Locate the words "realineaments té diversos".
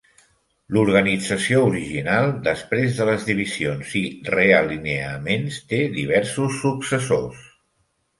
4.31-6.57